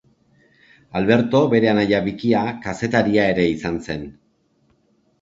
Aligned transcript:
Alberto 1.01 1.43
bere 1.51 1.71
anaia 1.75 2.01
bikia 2.09 2.43
kazetaria 2.67 3.31
ere 3.37 3.49
izan 3.55 3.81
zen. 3.89 4.13